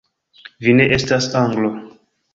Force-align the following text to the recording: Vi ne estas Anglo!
Vi 0.67 0.73
ne 0.79 0.87
estas 0.97 1.31
Anglo! 1.43 1.71